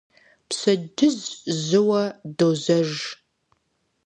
Пщэдджыжь 0.47 1.23
жьыуэ 1.63 2.03
дожьэж. 2.37 2.91